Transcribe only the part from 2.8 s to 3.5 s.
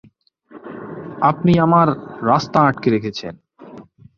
রেখেছেন।